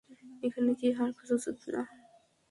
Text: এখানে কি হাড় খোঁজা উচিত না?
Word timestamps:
এখানে 0.43 0.71
কি 0.79 0.87
হাড় 0.97 1.13
খোঁজা 1.17 1.35
উচিত 1.37 1.57
না? 1.73 1.81